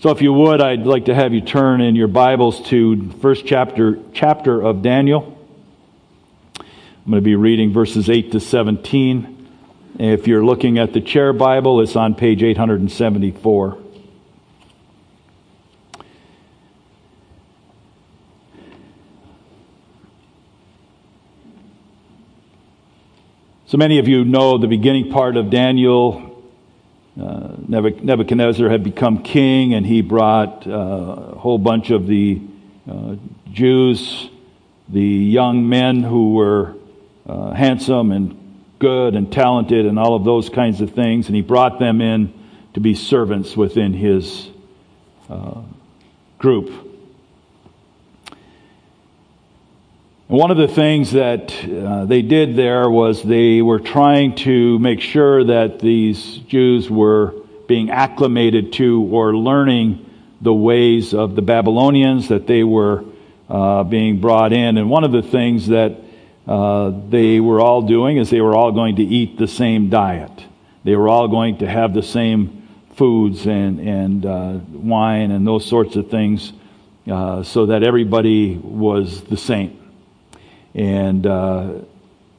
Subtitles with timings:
[0.00, 3.44] So if you would, I'd like to have you turn in your Bibles to first
[3.46, 5.36] chapter chapter of Daniel.
[6.56, 9.48] I'm going to be reading verses 8 to 17.
[9.98, 13.78] If you're looking at the chair Bible, it's on page 874.
[23.66, 26.27] So many of you know the beginning part of Daniel
[27.20, 32.40] uh, Nebuchadnezzar had become king, and he brought uh, a whole bunch of the
[32.88, 33.16] uh,
[33.50, 34.30] Jews,
[34.88, 36.74] the young men who were
[37.26, 41.42] uh, handsome and good and talented, and all of those kinds of things, and he
[41.42, 42.32] brought them in
[42.74, 44.48] to be servants within his
[45.28, 45.62] uh,
[46.38, 46.87] group.
[50.28, 55.00] One of the things that uh, they did there was they were trying to make
[55.00, 57.32] sure that these Jews were
[57.66, 60.04] being acclimated to or learning
[60.42, 63.06] the ways of the Babylonians, that they were
[63.48, 64.76] uh, being brought in.
[64.76, 65.96] And one of the things that
[66.46, 70.44] uh, they were all doing is they were all going to eat the same diet.
[70.84, 75.64] They were all going to have the same foods and, and uh, wine and those
[75.64, 76.52] sorts of things
[77.10, 79.87] uh, so that everybody was the same.
[80.74, 81.72] And uh,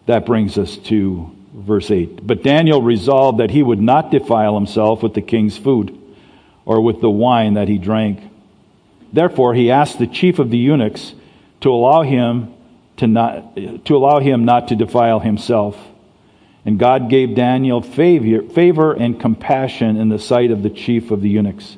[0.05, 2.25] that brings us to verse 8.
[2.25, 5.97] But Daniel resolved that he would not defile himself with the king's food
[6.65, 8.21] or with the wine that he drank.
[9.11, 11.13] Therefore, he asked the chief of the eunuchs
[11.61, 12.53] to allow him
[12.97, 15.77] to not, to allow him not to defile himself.
[16.65, 21.21] And God gave Daniel favor, favor and compassion in the sight of the chief of
[21.21, 21.77] the eunuchs.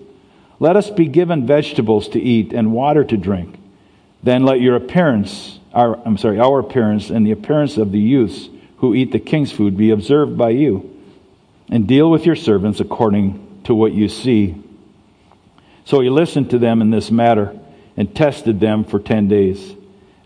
[0.61, 3.57] Let us be given vegetables to eat and water to drink.
[4.21, 8.47] Then let your appearance our, I'm sorry, our appearance and the appearance of the youths
[8.77, 10.95] who eat the king's food be observed by you,
[11.69, 14.55] and deal with your servants according to what you see.
[15.85, 17.57] So he listened to them in this matter
[17.97, 19.75] and tested them for ten days.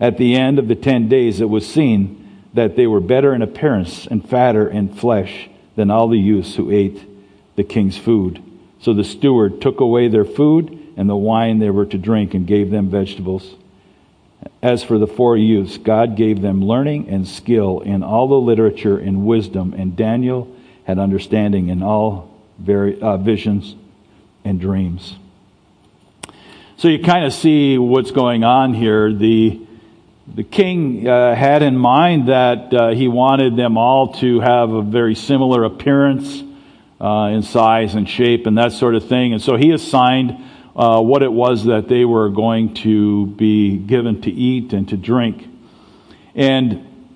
[0.02, 3.42] At the end of the ten days, it was seen that they were better in
[3.42, 7.02] appearance and fatter in flesh than all the youths who ate
[7.56, 8.42] the king's food.
[8.86, 12.46] So the steward took away their food and the wine they were to drink and
[12.46, 13.56] gave them vegetables.
[14.62, 19.00] As for the four youths, God gave them learning and skill in all the literature
[19.00, 22.30] and wisdom, and Daniel had understanding in all
[22.60, 23.76] very, uh, visions
[24.44, 25.16] and dreams.
[26.78, 29.12] So you kind of see what's going on here.
[29.12, 29.66] The,
[30.32, 34.84] the king uh, had in mind that uh, he wanted them all to have a
[34.84, 36.44] very similar appearance
[37.06, 39.34] uh, in size and shape and that sort of thing.
[39.34, 40.44] And so he assigned
[40.76, 44.98] uh, what it was that they were going to be given to eat and to
[44.98, 45.48] drink.
[46.34, 47.12] And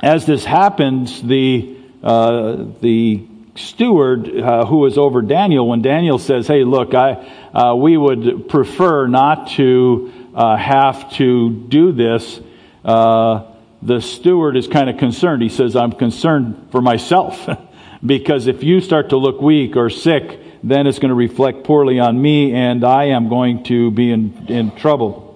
[0.00, 3.26] as this happens, the, uh, the
[3.56, 7.14] steward uh, who was over Daniel, when Daniel says, Hey, look, I,
[7.52, 12.40] uh, we would prefer not to uh, have to do this,
[12.84, 13.42] uh,
[13.82, 15.42] the steward is kind of concerned.
[15.42, 17.48] He says, I'm concerned for myself.
[18.04, 22.00] because if you start to look weak or sick, then it's going to reflect poorly
[22.00, 25.26] on me and I am going to be in, in trouble.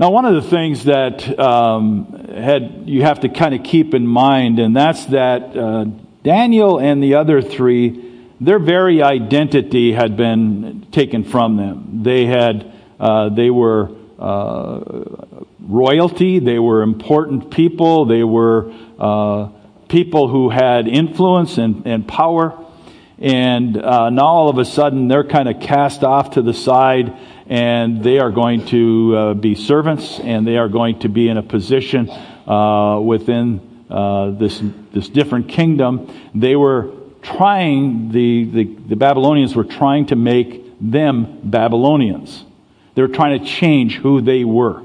[0.00, 4.06] Now, one of the things that um, had, you have to kind of keep in
[4.06, 5.86] mind, and that's that uh,
[6.22, 8.04] Daniel and the other three,
[8.40, 12.04] their very identity had been taken from them.
[12.04, 15.04] They had, uh, they were uh,
[15.58, 19.48] royalty, they were important people, they were uh,
[19.88, 22.64] people who had influence and, and power.
[23.18, 27.16] And uh, now all of a sudden they're kind of cast off to the side
[27.46, 31.36] and they are going to uh, be servants and they are going to be in
[31.36, 34.62] a position uh, within uh, this,
[34.92, 36.12] this different kingdom.
[36.34, 36.92] They were
[37.22, 42.44] trying, the, the, the Babylonians were trying to make them Babylonians.
[42.94, 44.82] They were trying to change who they were.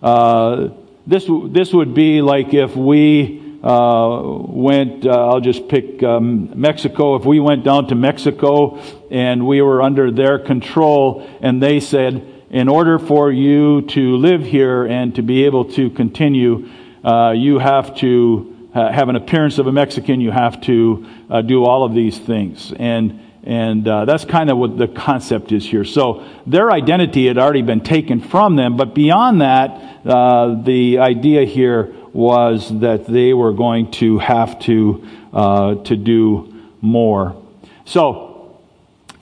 [0.00, 0.68] Uh,
[1.06, 7.16] this, this would be like if we uh, went, uh, I'll just pick um, Mexico.
[7.16, 8.80] If we went down to Mexico
[9.10, 14.42] and we were under their control, and they said, in order for you to live
[14.44, 16.68] here and to be able to continue,
[17.04, 21.64] uh, you have to have an appearance of a Mexican, you have to uh, do
[21.64, 22.72] all of these things.
[22.78, 25.84] And And uh, that's kind of what the concept is here.
[25.84, 29.68] So their identity had already been taken from them, but beyond that,
[30.06, 36.52] uh, the idea here was that they were going to have to uh, to do
[36.80, 37.40] more.
[37.84, 38.58] So,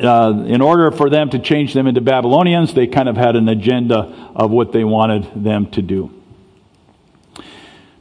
[0.01, 3.49] uh, in order for them to change them into Babylonians, they kind of had an
[3.49, 6.11] agenda of what they wanted them to do.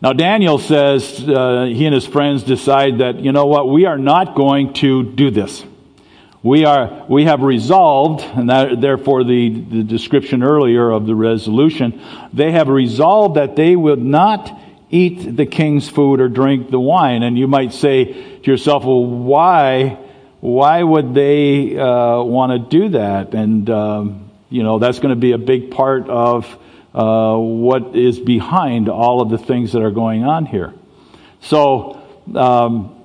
[0.01, 3.97] Now, Daniel says uh, he and his friends decide that, you know what, we are
[3.97, 5.65] not going to do this.
[6.41, 12.01] We, are, we have resolved, and that, therefore the, the description earlier of the resolution,
[12.31, 14.57] they have resolved that they would not
[14.89, 17.23] eat the king's food or drink the wine.
[17.23, 18.05] And you might say
[18.39, 19.99] to yourself, well, why,
[20.39, 23.33] why would they uh, want to do that?
[23.33, 26.45] And, um, you know, that's going to be a big part of
[26.93, 30.73] uh, what is behind all of the things that are going on here.
[31.41, 32.01] So,
[32.35, 32.98] um,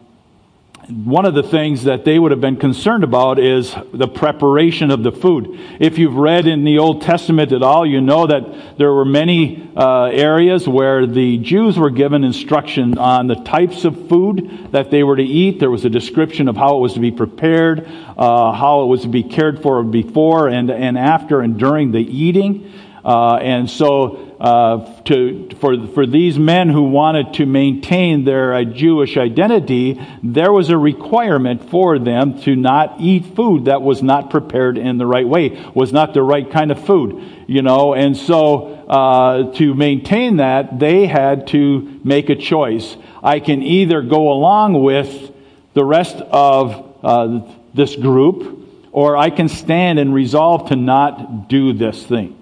[0.88, 5.02] one of the things that they would have been concerned about is the preparation of
[5.02, 5.58] the food.
[5.80, 9.70] If you've read in the Old Testament at all, you know that there were many
[9.76, 15.02] uh, areas where the Jews were given instruction on the types of food that they
[15.02, 15.58] were to eat.
[15.58, 17.88] There was a description of how it was to be prepared,
[18.18, 22.00] uh, how it was to be cared for before and, and after and during the
[22.00, 22.70] eating.
[23.04, 28.64] Uh, and so uh, to, for, for these men who wanted to maintain their uh,
[28.64, 34.30] Jewish identity, there was a requirement for them to not eat food that was not
[34.30, 37.94] prepared in the right way, was not the right kind of food, you know.
[37.94, 42.96] And so uh, to maintain that, they had to make a choice.
[43.22, 45.30] I can either go along with
[45.74, 47.40] the rest of uh,
[47.74, 52.38] this group, or I can stand and resolve to not do this thing.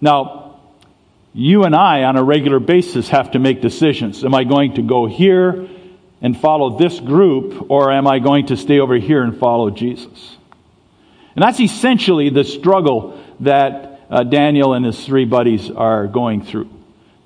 [0.00, 0.60] Now,
[1.34, 4.24] you and I, on a regular basis, have to make decisions.
[4.24, 5.68] Am I going to go here
[6.20, 10.36] and follow this group, or am I going to stay over here and follow Jesus?
[11.36, 16.68] And that's essentially the struggle that uh, Daniel and his three buddies are going through.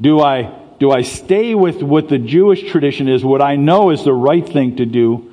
[0.00, 4.04] Do I, do I stay with what the Jewish tradition is, what I know is
[4.04, 5.31] the right thing to do,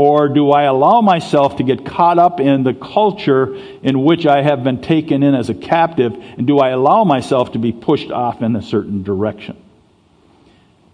[0.00, 4.40] or do I allow myself to get caught up in the culture in which I
[4.40, 6.14] have been taken in as a captive?
[6.14, 9.62] And do I allow myself to be pushed off in a certain direction?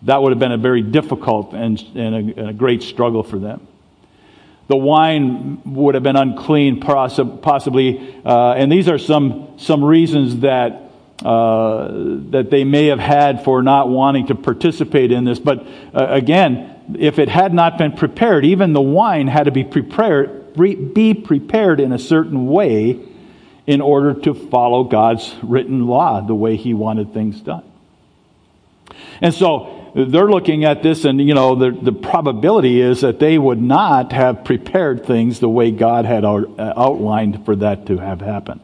[0.03, 3.69] That would have been a very difficult and, and, a, a great struggle for them.
[4.67, 10.83] The wine would have been unclean, possibly, uh, and these are some, some reasons that
[11.25, 11.89] uh,
[12.31, 15.39] that they may have had for not wanting to participate in this.
[15.39, 19.65] But uh, again, if it had not been prepared, even the wine had to be
[19.65, 23.01] prepared, be prepared in a certain way
[23.67, 27.65] in order to follow God's written law, the way He wanted things done.
[29.21, 33.39] And so they're looking at this, and you know, the, the probability is that they
[33.39, 38.61] would not have prepared things the way God had outlined for that to have happened.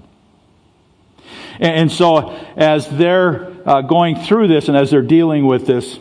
[1.58, 5.98] And, so, as they're uh, going through this and as they're dealing with this,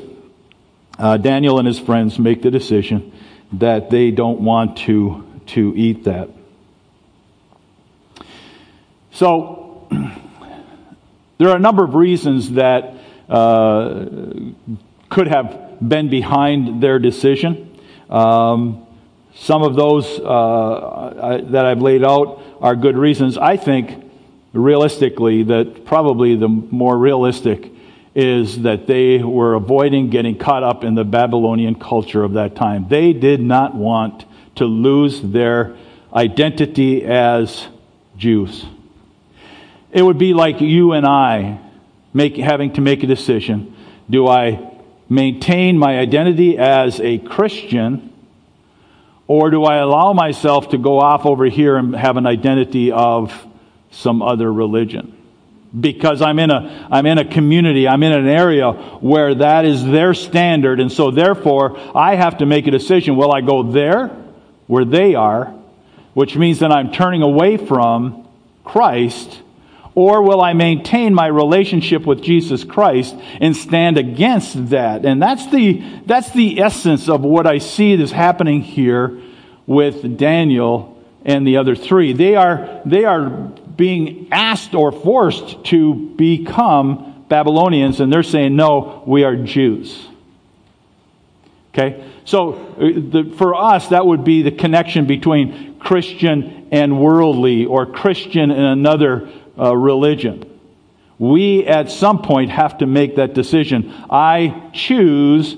[0.97, 3.11] uh, Daniel and his friends make the decision
[3.53, 6.29] that they don't want to, to eat that.
[9.11, 9.87] So,
[11.37, 12.93] there are a number of reasons that
[13.27, 14.05] uh,
[15.09, 17.77] could have been behind their decision.
[18.09, 18.85] Um,
[19.35, 23.37] some of those uh, that I've laid out are good reasons.
[23.37, 24.11] I think,
[24.53, 27.71] realistically, that probably the more realistic
[28.13, 32.87] is that they were avoiding getting caught up in the Babylonian culture of that time.
[32.89, 34.25] They did not want
[34.55, 35.77] to lose their
[36.13, 37.67] identity as
[38.17, 38.65] Jews.
[39.91, 41.59] It would be like you and I
[42.13, 43.75] make, having to make a decision.
[44.09, 44.71] Do I
[45.09, 48.13] maintain my identity as a Christian,
[49.27, 53.33] or do I allow myself to go off over here and have an identity of
[53.89, 55.17] some other religion?
[55.79, 59.85] Because I'm in a, I'm in a community, I'm in an area where that is
[59.85, 60.79] their standard.
[60.79, 63.15] And so therefore, I have to make a decision.
[63.15, 64.07] Will I go there
[64.67, 65.53] where they are,
[66.13, 68.27] which means that I'm turning away from
[68.65, 69.41] Christ,
[69.95, 75.05] or will I maintain my relationship with Jesus Christ and stand against that?
[75.05, 79.21] And that's the, that's the essence of what I see is happening here
[79.65, 82.13] with Daniel and the other three.
[82.13, 83.51] They are, they are
[83.81, 90.07] being asked or forced to become Babylonians, and they're saying, no, we are Jews.
[91.69, 92.07] Okay?
[92.23, 97.87] So uh, the, for us, that would be the connection between Christian and worldly, or
[97.87, 100.45] Christian and another uh, religion.
[101.17, 103.91] We at some point have to make that decision.
[104.11, 105.55] I choose,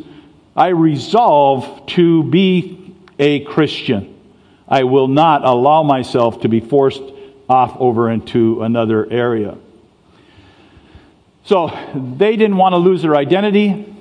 [0.56, 4.18] I resolve to be a Christian.
[4.66, 7.04] I will not allow myself to be forced
[7.50, 9.58] off over into another area.
[11.46, 13.94] So they didn't want to lose their identity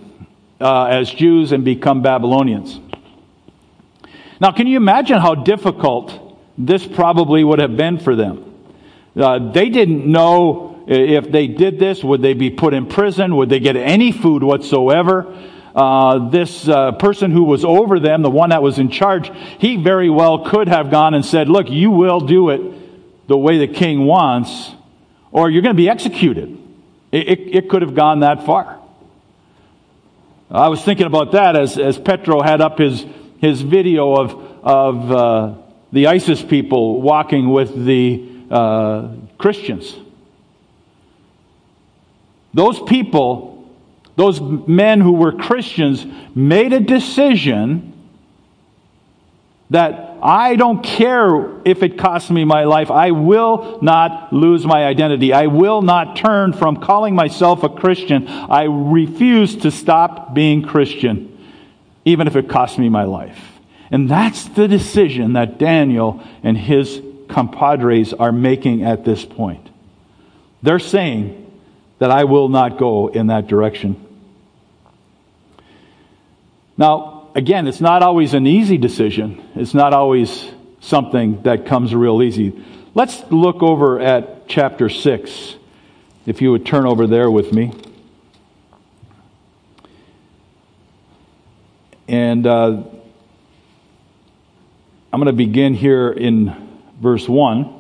[0.61, 2.79] uh, as Jews and become Babylonians.
[4.41, 8.49] Now, can you imagine how difficult this probably would have been for them?
[9.17, 13.37] Uh, they didn't know if they did this, would they be put in prison?
[13.37, 15.37] Would they get any food whatsoever?
[15.75, 19.77] Uh, this uh, person who was over them, the one that was in charge, he
[19.77, 22.61] very well could have gone and said, Look, you will do it
[23.27, 24.73] the way the king wants,
[25.31, 26.59] or you're going to be executed.
[27.11, 28.81] It, it, it could have gone that far.
[30.51, 33.05] I was thinking about that as, as Petro had up his,
[33.39, 35.55] his video of, of uh,
[35.93, 39.97] the ISIS people walking with the uh, Christians.
[42.53, 43.71] Those people,
[44.17, 47.95] those men who were Christians, made a decision
[49.71, 52.93] that I don't care if it costs me my life.
[52.93, 55.33] I will not lose my identity.
[55.33, 58.29] I will not turn from calling myself a Christian.
[58.29, 61.37] I refuse to stop being Christian,
[62.05, 63.39] even if it costs me my life.
[63.91, 69.69] And that's the decision that Daniel and his compadres are making at this point.
[70.63, 71.51] They're saying
[71.99, 73.97] that I will not go in that direction.
[76.79, 79.43] Now, again, it's not always an easy decision.
[79.55, 82.65] It's not always something that comes real easy.
[82.95, 85.57] Let's look over at chapter 6,
[86.27, 87.73] if you would turn over there with me.
[92.09, 92.83] And uh,
[95.13, 97.79] I'm going to begin here in verse 1.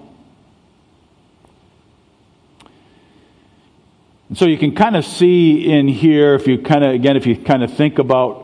[4.31, 7.27] And so you can kind of see in here, if you kind of, again, if
[7.27, 8.42] you kind of think about,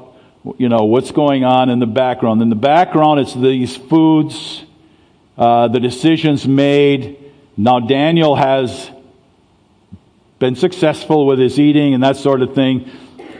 [0.56, 2.40] you know, what's going on in the background.
[2.40, 4.64] In the background, it's these foods,
[5.36, 7.18] uh, the decisions made.
[7.56, 8.90] Now, Daniel has
[10.38, 12.90] been successful with his eating and that sort of thing,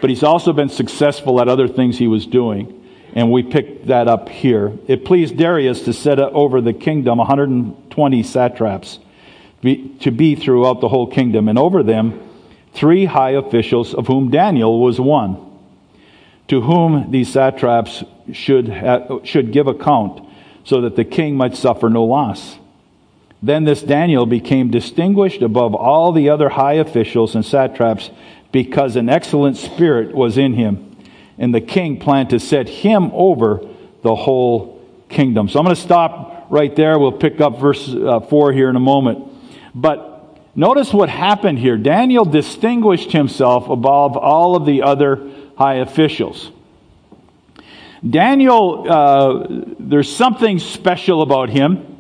[0.01, 2.75] but he's also been successful at other things he was doing
[3.15, 4.73] and we pick that up here.
[4.87, 8.99] It pleased Darius to set over the kingdom 120 satraps
[9.63, 12.21] to be throughout the whole kingdom, and over them
[12.75, 15.48] three high officials, of whom Daniel was one,
[16.49, 20.27] to whom these satraps should, ha- should give account,
[20.65, 22.59] so that the king might suffer no loss.
[23.43, 28.11] Then this Daniel became distinguished above all the other high officials and satraps
[28.51, 30.89] because an excellent spirit was in him
[31.39, 33.61] and the king planned to set him over
[34.03, 35.49] the whole kingdom.
[35.49, 36.99] So I'm going to stop right there.
[36.99, 39.25] We'll pick up verse uh, 4 here in a moment.
[39.75, 41.77] But notice what happened here.
[41.77, 46.53] Daniel distinguished himself above all of the other high officials.
[48.09, 49.47] Daniel, uh,
[49.81, 51.99] there's something special about him.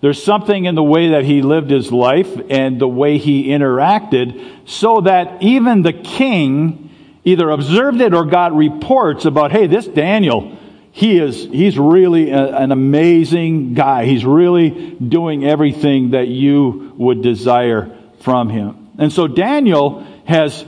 [0.00, 4.68] There's something in the way that he lived his life and the way he interacted,
[4.68, 6.90] so that even the king
[7.22, 10.58] either observed it or got reports about, hey, this Daniel,
[10.90, 14.04] he is, he's really a, an amazing guy.
[14.04, 18.90] He's really doing everything that you would desire from him.
[18.98, 20.64] And so Daniel has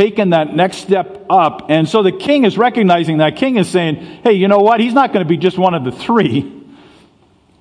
[0.00, 1.66] taken that next step up.
[1.68, 3.36] And so the king is recognizing that.
[3.36, 4.80] King is saying, hey, you know what?
[4.80, 6.64] He's not going to be just one of the three,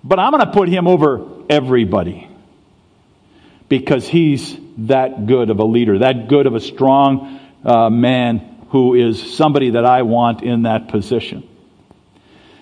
[0.06, 2.30] but I'm going to put him over everybody
[3.68, 8.96] because he's that good of a leader, that good of a strong uh, man who
[8.96, 11.44] is somebody that I want in that position.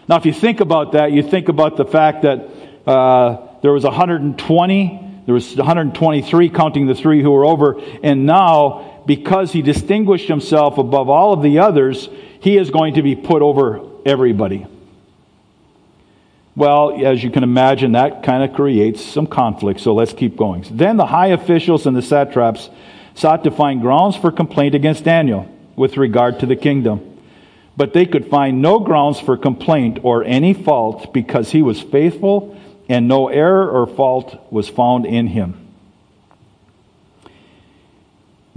[0.09, 2.49] Now, if you think about that, you think about the fact that
[2.87, 8.96] uh, there was 120, there was 123 counting the three who were over, and now,
[9.07, 12.09] because he distinguished himself above all of the others,
[12.41, 14.67] he is going to be put over everybody.
[16.55, 20.65] Well, as you can imagine, that kind of creates some conflict, so let's keep going.
[20.69, 22.69] Then the high officials and the satraps
[23.15, 27.19] sought to find grounds for complaint against Daniel with regard to the kingdom.
[27.77, 32.59] But they could find no grounds for complaint or any fault because he was faithful
[32.89, 35.66] and no error or fault was found in him.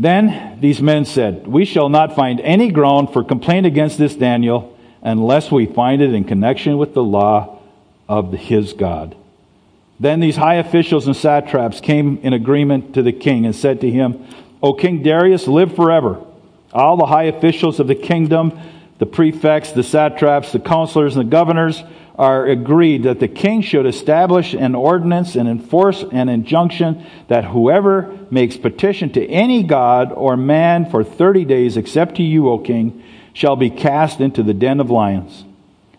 [0.00, 4.74] Then these men said, We shall not find any ground for complaint against this Daniel
[5.02, 7.58] unless we find it in connection with the law
[8.08, 9.14] of his God.
[10.00, 13.90] Then these high officials and satraps came in agreement to the king and said to
[13.90, 14.26] him,
[14.62, 16.24] O King Darius, live forever.
[16.72, 18.58] All the high officials of the kingdom,
[18.96, 21.82] the prefects, the satraps, the counselors, and the governors
[22.16, 28.18] are agreed that the king should establish an ordinance and enforce an injunction that whoever
[28.30, 33.02] makes petition to any god or man for 30 days, except to you, O king,
[33.32, 35.44] shall be cast into the den of lions.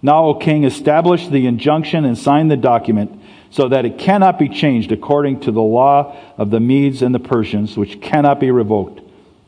[0.01, 4.50] Now, O king, establish the injunction and sign the document so that it cannot be
[4.50, 9.01] changed according to the law of the Medes and the Persians, which cannot be revoked.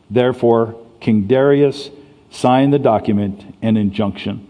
[0.10, 1.90] Therefore, King Darius
[2.30, 4.50] signed the document and injunction.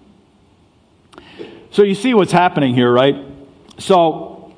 [1.73, 3.15] So you see what's happening here, right?
[3.79, 4.53] So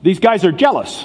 [0.00, 1.04] these guys are jealous,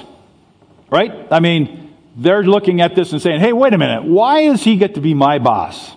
[0.91, 1.27] right?
[1.31, 4.75] I mean, they're looking at this and saying, hey, wait a minute, why does he
[4.77, 5.93] get to be my boss?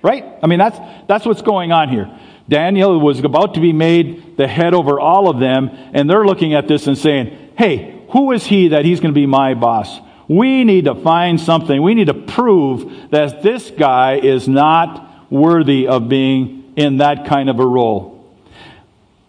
[0.00, 0.24] Right?
[0.40, 0.78] I mean, that's,
[1.08, 2.16] that's what's going on here.
[2.48, 6.54] Daniel was about to be made the head over all of them, and they're looking
[6.54, 9.98] at this and saying, hey, who is he that he's going to be my boss?
[10.28, 11.82] We need to find something.
[11.82, 17.50] We need to prove that this guy is not worthy of being in that kind
[17.50, 18.11] of a role.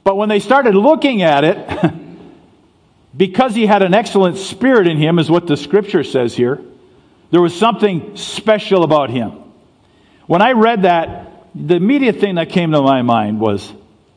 [0.03, 1.93] But when they started looking at it,
[3.17, 6.61] because he had an excellent spirit in him, is what the scripture says here,
[7.31, 9.31] there was something special about him.
[10.27, 13.71] When I read that, the immediate thing that came to my mind was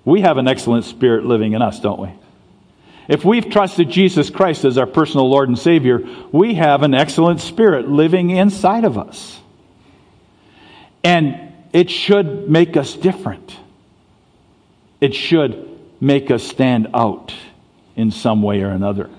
[0.04, 2.10] we have an excellent spirit living in us, don't we?
[3.08, 6.00] If we've trusted Jesus Christ as our personal Lord and Savior,
[6.32, 9.40] we have an excellent spirit living inside of us.
[11.04, 13.56] And it should make us different.
[15.00, 17.34] It should make us stand out
[17.94, 19.10] in some way or another.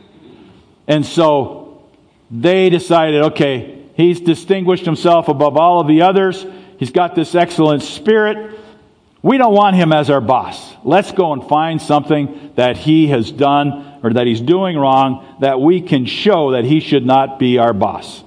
[0.87, 1.83] And so
[2.31, 6.45] they decided okay, he's distinguished himself above all of the others.
[6.77, 8.59] He's got this excellent spirit.
[9.23, 10.73] We don't want him as our boss.
[10.83, 15.59] Let's go and find something that he has done or that he's doing wrong that
[15.59, 18.23] we can show that he should not be our boss.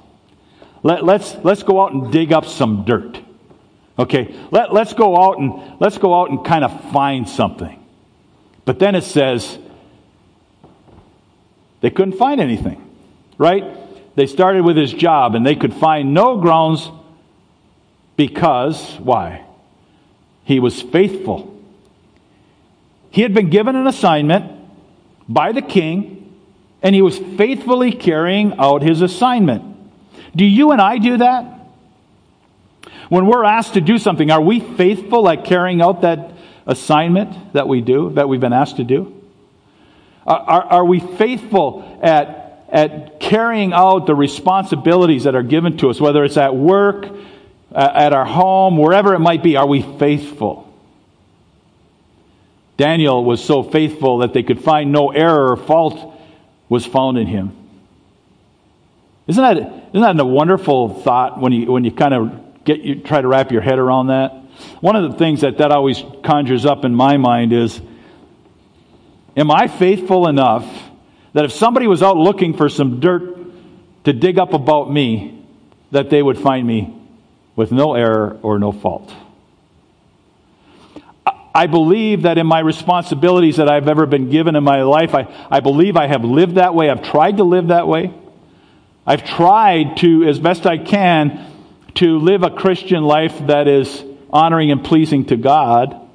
[0.82, 3.20] Let, let's, let's go out and dig up some dirt.
[3.98, 7.79] Okay, Let, let's go out and let's go out and kind of find something.
[8.70, 9.58] But then it says
[11.80, 12.80] they couldn't find anything,
[13.36, 13.64] right?
[14.14, 16.88] They started with his job and they could find no grounds
[18.16, 19.44] because, why?
[20.44, 21.60] He was faithful.
[23.10, 24.52] He had been given an assignment
[25.28, 26.32] by the king,
[26.80, 29.64] and he was faithfully carrying out his assignment.
[30.36, 31.58] Do you and I do that?
[33.08, 36.34] When we're asked to do something, are we faithful at carrying out that
[36.70, 39.14] assignment that we do, that we've been asked to do?
[40.26, 46.00] Are, are, we faithful at, at carrying out the responsibilities that are given to us,
[46.00, 47.06] whether it's at work,
[47.74, 50.72] at our home, wherever it might be, are we faithful?
[52.76, 56.18] Daniel was so faithful that they could find no error or fault
[56.68, 57.56] was found in him.
[59.26, 59.56] Isn't that,
[59.92, 63.28] isn't that a wonderful thought when you, when you kind of get you try to
[63.28, 64.39] wrap your head around that?
[64.80, 67.80] One of the things that that always conjures up in my mind is
[69.36, 70.66] Am I faithful enough
[71.32, 73.38] that if somebody was out looking for some dirt
[74.04, 75.44] to dig up about me,
[75.90, 76.96] that they would find me
[77.56, 79.12] with no error or no fault.
[81.52, 85.26] I believe that in my responsibilities that I've ever been given in my life, I,
[85.50, 86.88] I believe I have lived that way.
[86.88, 88.14] I've tried to live that way.
[89.04, 91.52] I've tried to, as best I can,
[91.94, 96.08] to live a Christian life that is honoring and pleasing to God.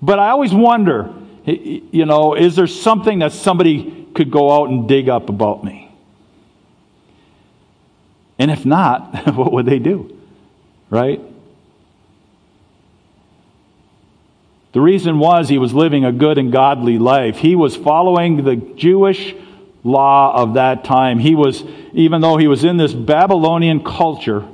[0.00, 1.14] But I always wonder,
[1.44, 5.90] you know, is there something that somebody could go out and dig up about me?
[8.38, 10.18] And if not, what would they do?
[10.90, 11.20] Right?
[14.72, 17.36] The reason was he was living a good and godly life.
[17.36, 19.34] He was following the Jewish
[19.84, 21.18] law of that time.
[21.18, 24.48] He was, even though he was in this Babylonian culture,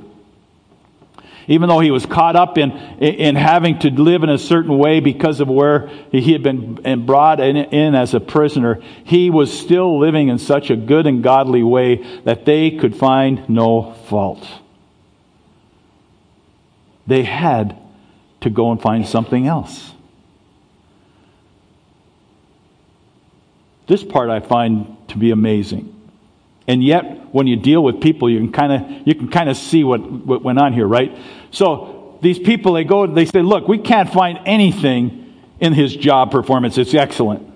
[1.49, 4.99] even though he was caught up in, in having to live in a certain way
[4.99, 9.99] because of where he had been brought in, in as a prisoner, he was still
[9.99, 14.47] living in such a good and godly way that they could find no fault.
[17.07, 17.75] They had
[18.41, 19.91] to go and find something else.
[23.87, 25.95] This part I find to be amazing.
[26.69, 29.57] And yet, when you deal with people, you can kind of you can kind of
[29.57, 31.17] see what, what went on here, right?
[31.51, 36.31] So these people, they go, they say, look, we can't find anything in his job
[36.31, 36.77] performance.
[36.77, 37.47] It's excellent.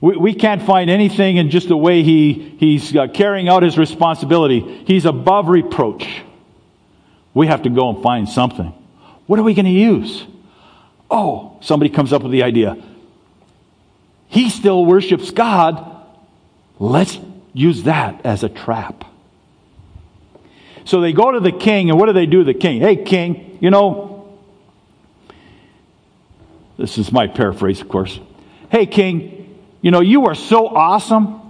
[0.00, 3.78] We, we can't find anything in just the way he, he's uh, carrying out his
[3.78, 4.84] responsibility.
[4.86, 6.22] He's above reproach.
[7.34, 8.72] We have to go and find something.
[9.26, 10.24] What are we going to use?
[11.10, 12.76] Oh, somebody comes up with the idea.
[14.28, 16.02] He still worships God.
[16.78, 17.18] Let's
[17.52, 19.04] use that as a trap.
[20.86, 22.80] So they go to the king, and what do they do to the king?
[22.80, 24.38] Hey, king, you know,
[26.78, 28.20] this is my paraphrase, of course.
[28.70, 31.40] Hey, king, you know, you are so awesome.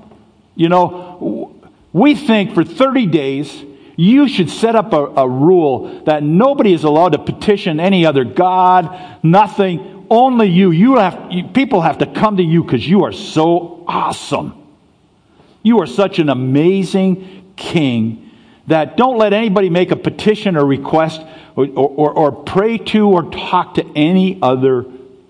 [0.55, 1.55] You know,
[1.93, 3.63] we think for 30 days
[3.95, 8.25] you should set up a, a rule that nobody is allowed to petition any other
[8.25, 10.71] God, nothing only you.
[10.71, 14.67] You have you, people have to come to you because you are so awesome.
[15.63, 18.26] You are such an amazing king
[18.67, 21.21] that don't let anybody make a petition or request
[21.55, 24.85] or, or, or pray to or talk to any other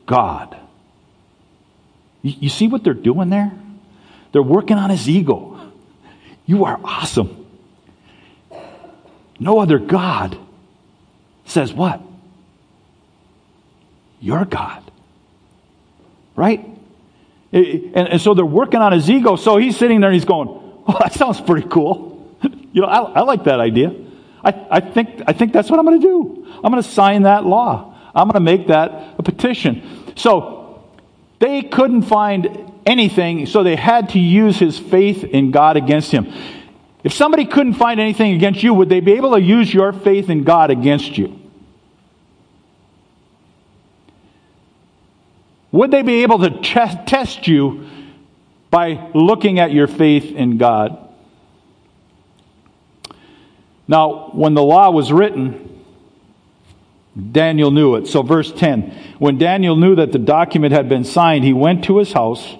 [0.07, 0.57] God.
[2.22, 3.53] You, you see what they're doing there?
[4.33, 5.72] They're working on his ego.
[6.46, 7.46] You are awesome.
[9.38, 10.38] No other God
[11.44, 12.01] says what?
[14.20, 14.83] You're God.
[16.35, 16.64] Right?
[17.53, 19.37] And, and, so they're working on his ego.
[19.37, 20.49] So he's sitting there and he's going,
[20.88, 22.06] Oh, that sounds pretty cool.
[22.77, 23.95] You know, I, I, like that idea.
[24.45, 26.47] I, I, think, I think that's what I'm going to do.
[26.62, 27.95] I'm going to sign that law.
[28.15, 30.12] I'm going to make that a petition.
[30.15, 30.85] So
[31.39, 36.31] they couldn't find anything, so they had to use his faith in God against him.
[37.03, 40.29] If somebody couldn't find anything against you, would they be able to use your faith
[40.29, 41.41] in God against you?
[45.73, 47.89] Would they be able to test you
[48.71, 51.06] by looking at your faith in God?
[53.88, 55.83] Now, when the law was written,
[57.33, 58.07] Daniel knew it.
[58.07, 61.99] So, verse 10 When Daniel knew that the document had been signed, he went to
[61.99, 62.57] his house,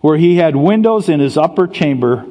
[0.00, 2.26] where he had windows in his upper chamber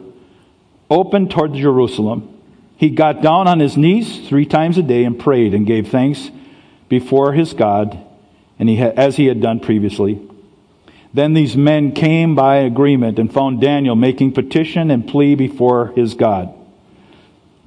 [0.89, 2.30] open toward Jerusalem.
[2.78, 6.32] He got down on his knees three times a day and prayed and gave thanks
[6.89, 7.98] before his God
[8.60, 10.22] and he had, as he had done previously.
[11.13, 16.15] Then these men came by agreement and found Daniel making petition and plea before his
[16.15, 16.54] God.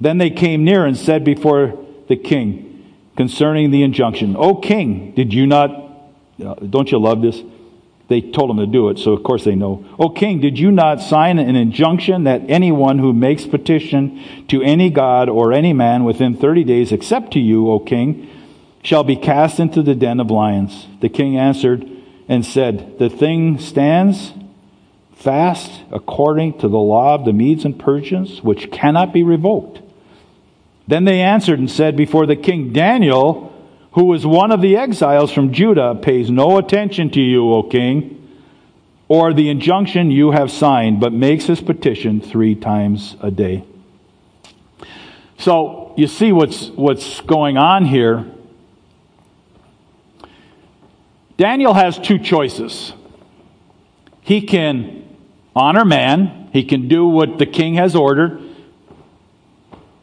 [0.01, 2.67] Then they came near and said before the king
[3.17, 5.71] concerning the injunction, O king, did you not,
[6.45, 7.43] uh, don't you love this?
[8.09, 9.85] They told him to do it, so of course they know.
[9.99, 14.91] O king, did you not sign an injunction that anyone who makes petition to any
[14.91, 18.31] god or any man within 30 days, except to you, O king,
[18.83, 20.87] shall be cast into the den of lions.
[21.01, 21.85] The king answered
[22.29, 24.33] and said, The thing stands
[25.17, 29.81] fast according to the law of the Medes and Persians, which cannot be revoked.
[30.87, 33.53] Then they answered and said before the king, Daniel,
[33.93, 38.13] who was one of the exiles from Judah, pays no attention to you, O king,
[39.09, 43.65] or the injunction you have signed, but makes his petition three times a day.
[45.39, 48.33] So you see what's, what's going on here
[51.37, 52.93] Daniel has two choices.
[54.23, 55.05] He can
[55.55, 58.43] honor man, he can do what the king has ordered.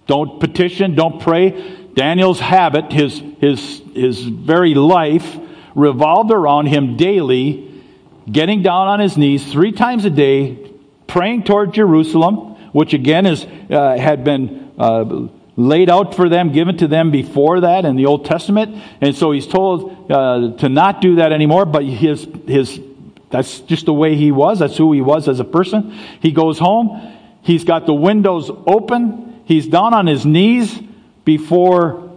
[0.08, 1.80] Don't petition, don't pray.
[1.94, 5.38] Daniel's habit, his, his, his very life,
[5.76, 7.70] revolved around him daily
[8.32, 10.72] getting down on his knees three times a day,
[11.08, 16.78] praying toward Jerusalem, which again is, uh, had been uh, laid out for them, given
[16.78, 18.82] to them before that in the Old Testament.
[19.02, 22.80] And so he's told uh, to not do that anymore, but his, his,
[23.30, 24.60] that's just the way he was.
[24.60, 25.92] That's who he was as a person.
[26.22, 27.14] He goes home.
[27.42, 29.33] He's got the windows open.
[29.46, 30.80] He's down on his knees
[31.26, 32.12] before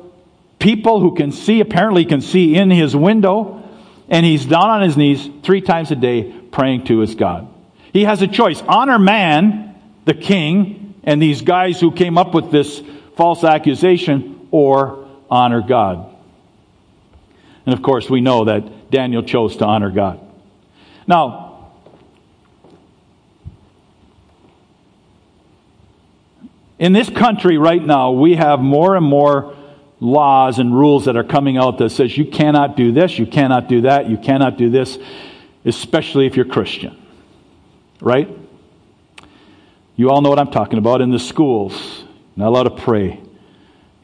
[0.58, 3.62] people who can see, apparently can see in his window.
[4.08, 7.48] And he's down on his knees three times a day praying to his God.
[7.92, 12.50] He has a choice honor man, the king, and these guys who came up with
[12.50, 12.82] this
[13.16, 16.14] false accusation or honor God.
[17.64, 20.20] And of course, we know that Daniel chose to honor God.
[21.06, 21.45] Now,
[26.78, 29.54] in this country right now, we have more and more
[29.98, 33.68] laws and rules that are coming out that says you cannot do this, you cannot
[33.68, 34.98] do that, you cannot do this,
[35.64, 37.00] especially if you're Christian.
[38.00, 38.28] Right?
[39.96, 42.04] You all know what I'm talking about in the schools.
[42.36, 43.22] Not allowed to pray.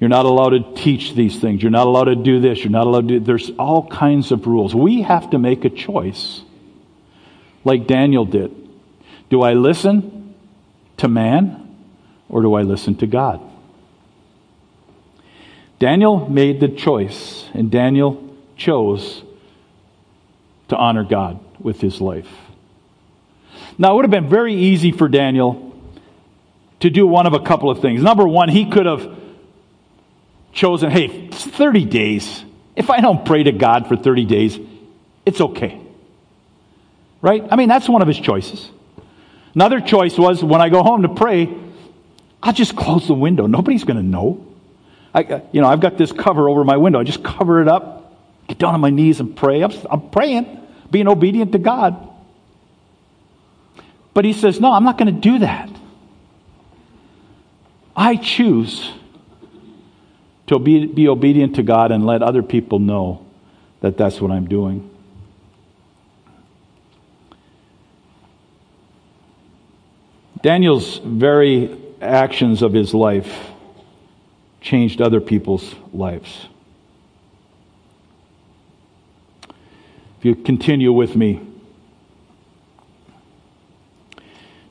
[0.00, 1.62] You're not allowed to teach these things.
[1.62, 2.60] You're not allowed to do this.
[2.60, 4.74] You're not allowed to do there's all kinds of rules.
[4.74, 6.40] We have to make a choice.
[7.64, 8.50] Like Daniel did.
[9.28, 10.34] Do I listen
[10.96, 11.61] to man
[12.32, 13.40] or do I listen to God?
[15.78, 19.22] Daniel made the choice, and Daniel chose
[20.68, 22.28] to honor God with his life.
[23.78, 25.72] Now, it would have been very easy for Daniel
[26.80, 28.02] to do one of a couple of things.
[28.02, 29.16] Number one, he could have
[30.52, 32.44] chosen, hey, 30 days.
[32.74, 34.58] If I don't pray to God for 30 days,
[35.26, 35.80] it's okay.
[37.20, 37.44] Right?
[37.50, 38.70] I mean, that's one of his choices.
[39.54, 41.54] Another choice was when I go home to pray,
[42.42, 43.46] I'll just close the window.
[43.46, 44.46] Nobody's going to know.
[45.14, 46.98] I, uh, you know, I've got this cover over my window.
[46.98, 49.62] I just cover it up, get down on my knees and pray.
[49.62, 52.08] I'm, I'm praying, being obedient to God.
[54.14, 55.70] But he says, No, I'm not going to do that.
[57.94, 58.90] I choose
[60.46, 63.24] to be, be obedient to God and let other people know
[63.80, 64.88] that that's what I'm doing.
[70.42, 73.50] Daniel's very actions of his life
[74.60, 76.46] changed other people's lives.
[80.18, 81.40] If you continue with me,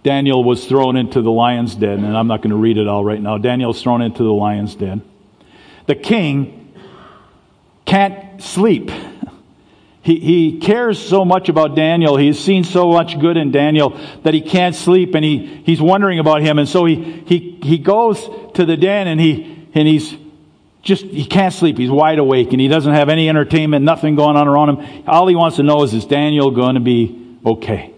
[0.03, 3.03] Daniel was thrown into the lion's den, and I'm not going to read it all
[3.03, 3.37] right now.
[3.37, 5.03] Daniel's thrown into the lion's den.
[5.85, 6.73] The king
[7.85, 8.89] can't sleep.
[10.03, 12.17] He, he cares so much about Daniel.
[12.17, 16.17] He's seen so much good in Daniel that he can't sleep and he, he's wondering
[16.17, 16.57] about him.
[16.57, 20.15] And so he, he, he goes to the den and he, and he's
[20.81, 21.77] just, he can't sleep.
[21.77, 25.03] He's wide awake and he doesn't have any entertainment, nothing going on around him.
[25.07, 27.93] All he wants to know is, is Daniel going to be okay?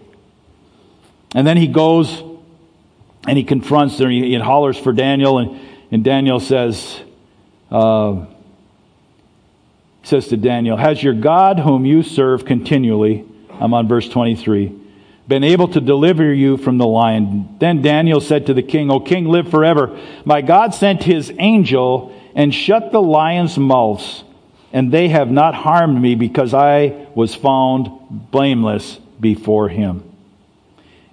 [1.34, 2.22] And then he goes
[3.26, 5.58] and he confronts there, he, he hollers for Daniel and,
[5.90, 7.00] and Daniel says,
[7.70, 8.26] uh,
[10.04, 14.80] says to Daniel, Has your God, whom you serve continually, I'm on verse 23,
[15.26, 17.56] been able to deliver you from the lion?
[17.58, 19.98] Then Daniel said to the king, O king, live forever.
[20.24, 24.22] My God sent his angel and shut the lions' mouths,
[24.72, 30.10] and they have not harmed me because I was found blameless before him.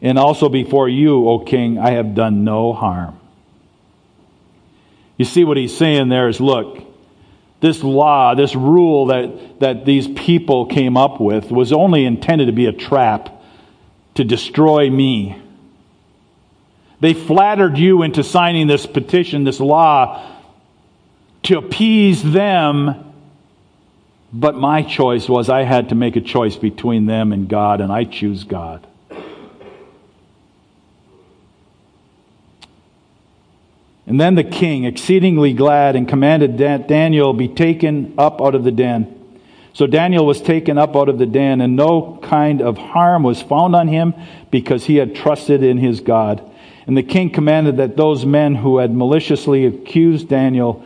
[0.01, 3.19] And also before you, O king, I have done no harm.
[5.15, 6.90] You see what he's saying there is look,
[7.61, 12.51] this law, this rule that, that these people came up with was only intended to
[12.51, 13.29] be a trap
[14.15, 15.39] to destroy me.
[16.99, 20.27] They flattered you into signing this petition, this law,
[21.43, 23.13] to appease them.
[24.33, 27.91] But my choice was I had to make a choice between them and God, and
[27.91, 28.87] I choose God.
[34.11, 38.65] And then the king, exceedingly glad, and commanded that Daniel be taken up out of
[38.65, 39.39] the den.
[39.71, 43.41] So Daniel was taken up out of the den, and no kind of harm was
[43.41, 44.13] found on him
[44.51, 46.43] because he had trusted in his God.
[46.85, 50.85] And the king commanded that those men who had maliciously accused Daniel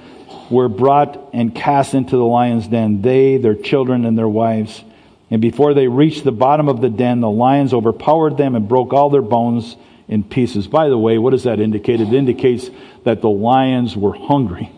[0.51, 4.83] were brought and cast into the lion's den, they, their children, and their wives.
[5.31, 8.93] And before they reached the bottom of the den, the lions overpowered them and broke
[8.93, 10.67] all their bones in pieces.
[10.67, 12.01] By the way, what does that indicate?
[12.01, 12.69] It indicates
[13.05, 14.71] that the lions were hungry,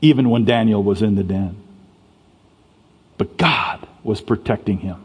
[0.00, 1.56] even when Daniel was in the den.
[3.16, 5.02] But God was protecting him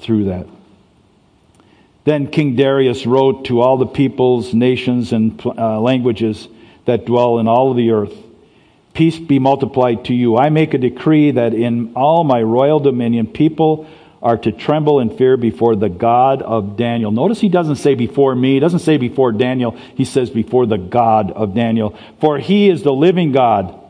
[0.00, 0.46] through that.
[2.04, 6.48] Then King Darius wrote to all the peoples, nations, and uh, languages
[6.86, 8.14] that dwell in all of the earth
[8.96, 10.38] Peace be multiplied to you.
[10.38, 13.86] I make a decree that in all my royal dominion, people
[14.26, 17.12] are to tremble in fear before the God of Daniel.
[17.12, 20.78] Notice he doesn't say before me, he doesn't say before Daniel, he says before the
[20.78, 21.96] God of Daniel.
[22.20, 23.80] For he is the living God.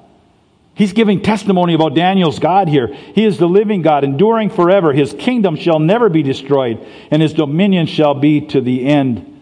[0.75, 2.88] He's giving testimony about Daniel's God here.
[2.88, 4.92] He is the living God, enduring forever.
[4.92, 9.40] His kingdom shall never be destroyed, and his dominion shall be to the end.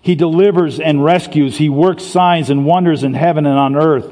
[0.00, 1.58] He delivers and rescues.
[1.58, 4.10] He works signs and wonders in heaven and on earth.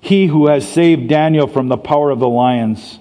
[0.00, 2.98] He who has saved Daniel from the power of the lions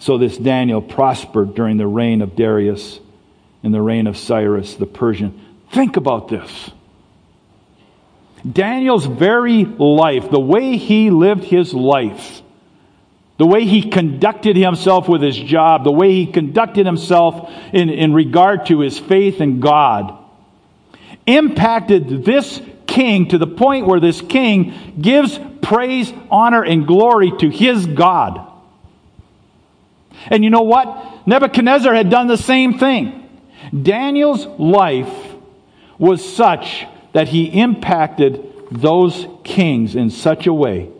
[0.00, 2.98] so this Daniel prospered during the reign of Darius
[3.62, 5.38] and the reign of Cyrus the Persian.
[5.70, 6.70] Think about this.
[8.50, 12.40] Daniel's very life, the way he lived his life,
[13.36, 18.14] the way he conducted himself with his job, the way he conducted himself in, in
[18.14, 20.16] regard to his faith in God,
[21.26, 27.50] impacted this king to the point where this king gives praise, honor, and glory to
[27.50, 28.49] his God.
[30.26, 31.26] And you know what?
[31.26, 33.28] Nebuchadnezzar had done the same thing.
[33.82, 35.34] Daniel's life
[35.98, 40.90] was such that he impacted those kings in such a way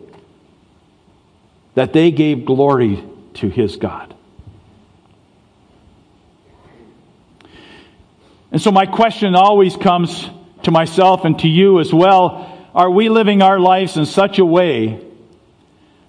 [1.75, 3.03] that they gave glory
[3.35, 4.13] to his God.
[8.51, 10.29] And so, my question always comes
[10.63, 14.45] to myself and to you as well are we living our lives in such a
[14.45, 15.01] way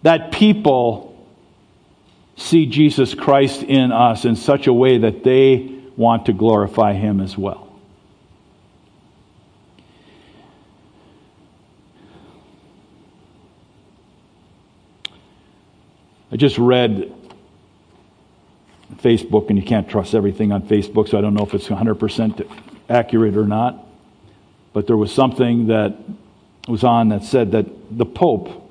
[0.03, 1.12] that people
[2.37, 7.21] see Jesus Christ in us in such a way that they want to glorify Him
[7.21, 7.69] as well.
[16.31, 17.13] I just read
[18.97, 22.49] Facebook, and you can't trust everything on Facebook, so I don't know if it's 100%
[22.89, 23.87] accurate or not.
[24.73, 25.95] But there was something that
[26.67, 28.62] was on that said that the Pope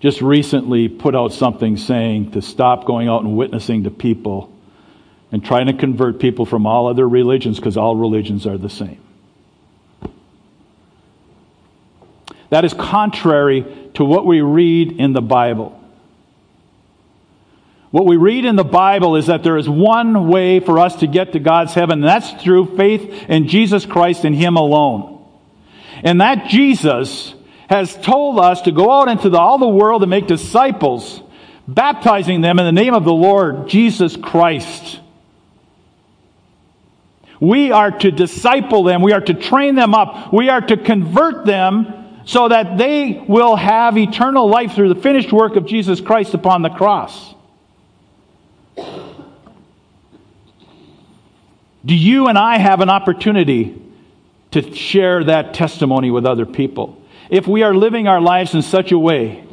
[0.00, 4.50] just recently put out something saying to stop going out and witnessing to people
[5.30, 9.00] and trying to convert people from all other religions because all religions are the same.
[12.48, 15.76] That is contrary to what we read in the Bible.
[17.90, 21.06] What we read in the Bible is that there is one way for us to
[21.06, 25.24] get to God's heaven, and that's through faith in Jesus Christ and Him alone.
[26.02, 27.34] And that Jesus
[27.70, 31.22] has told us to go out into the, all the world and make disciples,
[31.68, 34.98] baptizing them in the name of the Lord Jesus Christ.
[37.38, 39.02] We are to disciple them.
[39.02, 40.32] We are to train them up.
[40.32, 45.32] We are to convert them so that they will have eternal life through the finished
[45.32, 47.34] work of Jesus Christ upon the cross.
[51.86, 53.80] Do you and I have an opportunity
[54.50, 56.99] to share that testimony with other people?
[57.30, 59.44] If we are living our lives in such a way,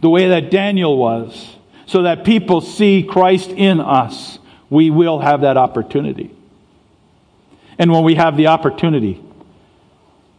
[0.00, 5.42] the way that Daniel was, so that people see Christ in us, we will have
[5.42, 6.32] that opportunity.
[7.78, 9.22] And when we have the opportunity,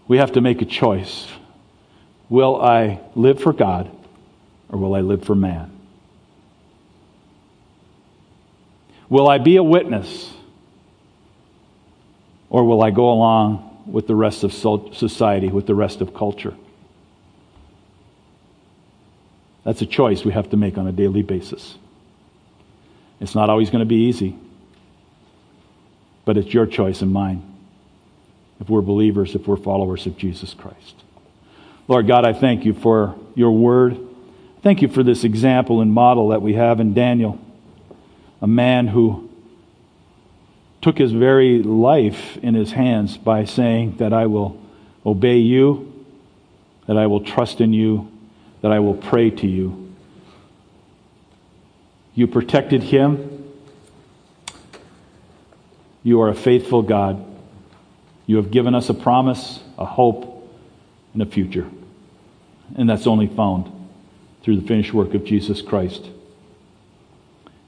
[0.09, 1.27] we have to make a choice.
[2.29, 3.89] Will I live for God
[4.67, 5.71] or will I live for man?
[9.09, 10.33] Will I be a witness?
[12.49, 16.53] Or will I go along with the rest of society, with the rest of culture?
[19.63, 21.77] That's a choice we have to make on a daily basis.
[23.19, 24.37] It's not always going to be easy,
[26.25, 27.43] but it's your choice and mine
[28.59, 31.03] if we're believers, if we're followers of Jesus Christ.
[31.87, 33.97] Lord God, I thank you for your word.
[34.61, 37.39] Thank you for this example and model that we have in Daniel
[38.41, 39.26] a man who
[40.87, 44.57] took his very life in his hands by saying that I will
[45.05, 46.05] obey you,
[46.85, 48.09] that I will trust in you,
[48.61, 49.93] that I will pray to you.
[52.15, 53.51] You protected him.
[56.03, 57.21] You are a faithful God.
[58.25, 60.49] You have given us a promise, a hope,
[61.11, 61.69] and a future.
[62.77, 63.69] And that's only found
[64.41, 66.05] through the finished work of Jesus Christ.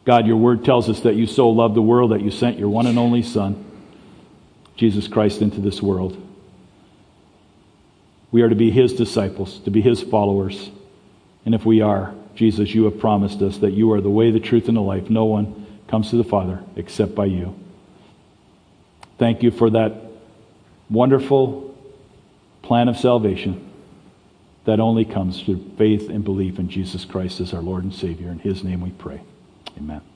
[0.09, 2.69] God, your word tells us that you so loved the world that you sent your
[2.69, 3.63] one and only Son,
[4.75, 6.17] Jesus Christ, into this world.
[8.31, 10.71] We are to be his disciples, to be his followers.
[11.45, 14.39] And if we are, Jesus, you have promised us that you are the way, the
[14.39, 15.11] truth, and the life.
[15.11, 17.53] No one comes to the Father except by you.
[19.19, 19.93] Thank you for that
[20.89, 21.77] wonderful
[22.63, 23.63] plan of salvation
[24.65, 28.31] that only comes through faith and belief in Jesus Christ as our Lord and Savior.
[28.31, 29.21] In his name we pray.
[29.77, 30.08] Amen.